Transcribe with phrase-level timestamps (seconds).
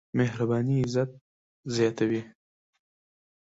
[0.17, 1.11] مهرباني عزت
[1.67, 2.21] زياتوي.